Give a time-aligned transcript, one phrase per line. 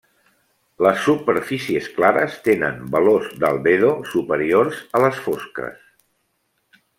[0.85, 5.85] Les superfícies clares tenen valors d'albedo superiors a les fosques.